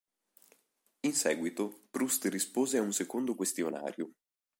[1.01, 4.09] In seguito Proust rispose a un secondo questionario.